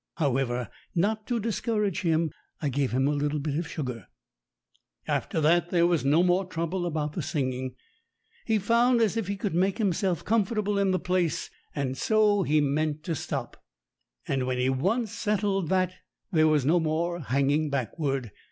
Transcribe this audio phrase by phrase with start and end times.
[0.15, 4.07] However, not to discourage him, I gave him a little bit of sugar.
[5.07, 7.75] After that there was no more trouble about the singing.
[8.47, 12.59] He'd found as he could make himself com fortable in the place, and so he
[12.61, 13.63] meant to stop.
[14.27, 15.93] And when he once settled that,
[16.31, 18.31] there was no more hanging backward.